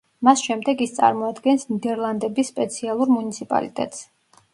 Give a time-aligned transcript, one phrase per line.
[0.27, 4.03] მას შემდეგ ის წარმოადგენს ნიდერლანდების სპეციალურ მუნიციპალიტეტს.